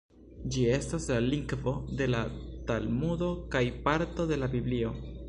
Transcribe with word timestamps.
Ĝi 0.53 0.61
estas 0.77 1.03
la 1.11 1.17
lingvo 1.25 1.73
de 2.01 2.07
la 2.15 2.23
Talmudo 2.71 3.29
kaj 3.57 3.65
parto 3.85 4.27
de 4.33 4.41
la 4.45 4.55
Biblio. 4.57 4.95